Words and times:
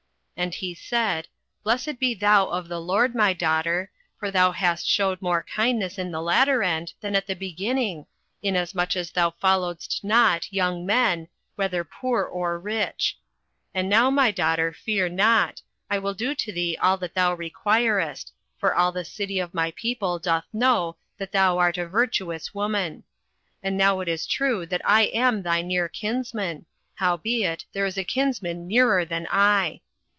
08:003:010 0.37 0.43
And 0.47 0.55
he 0.55 0.73
said, 0.73 1.27
Blessed 1.63 1.99
be 1.99 2.15
thou 2.15 2.47
of 2.47 2.67
the 2.67 2.81
LORD, 2.81 3.13
my 3.13 3.31
daughter: 3.31 3.91
for 4.19 4.31
thou 4.31 4.51
hast 4.51 4.87
shewed 4.89 5.21
more 5.21 5.43
kindness 5.43 5.99
in 5.99 6.11
the 6.11 6.19
latter 6.19 6.63
end 6.63 6.93
than 6.99 7.15
at 7.15 7.27
the 7.27 7.35
beginning, 7.35 8.07
inasmuch 8.41 8.95
as 8.95 9.11
thou 9.11 9.29
followedst 9.29 10.03
not 10.03 10.51
young 10.51 10.83
men, 10.83 11.27
whether 11.53 11.83
poor 11.83 12.23
or 12.23 12.59
rich. 12.59 13.17
08:003:011 13.75 13.79
And 13.79 13.89
now, 13.89 14.09
my 14.09 14.31
daughter, 14.31 14.73
fear 14.73 15.09
not; 15.09 15.61
I 15.91 15.99
will 15.99 16.15
do 16.15 16.33
to 16.33 16.51
thee 16.51 16.75
all 16.81 16.97
that 16.97 17.13
thou 17.13 17.35
requirest: 17.35 18.33
for 18.57 18.73
all 18.73 18.91
the 18.91 19.05
city 19.05 19.37
of 19.37 19.53
my 19.53 19.69
people 19.75 20.17
doth 20.17 20.45
know 20.51 20.95
that 21.19 21.33
thou 21.33 21.59
art 21.59 21.77
a 21.77 21.85
virtuous 21.87 22.51
woman. 22.51 22.93
08:003:012 22.95 23.03
And 23.61 23.77
now 23.77 23.99
it 23.99 24.07
is 24.07 24.25
true 24.25 24.65
that 24.65 24.81
I 24.85 25.03
am 25.03 25.43
thy 25.43 25.61
near 25.61 25.87
kinsman: 25.87 26.65
howbeit 26.95 27.65
there 27.73 27.85
is 27.85 27.99
a 27.99 28.03
kinsman 28.03 28.67
nearer 28.67 29.05
than 29.05 29.27
I. 29.29 29.81